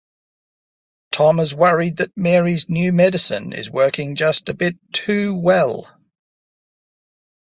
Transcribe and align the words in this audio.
Tom 1.11 1.39
is 1.39 1.53
worried 1.53 1.97
that 1.97 2.17
Mary's 2.17 2.67
new 2.67 2.91
medicine 2.91 3.53
is 3.53 3.69
working 3.69 4.15
just 4.15 4.49
a 4.49 4.53
bit 4.55 4.75
too 4.91 5.35
well. 5.35 5.95